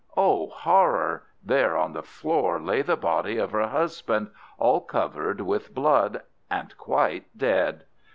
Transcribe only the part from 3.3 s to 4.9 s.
of her husband, all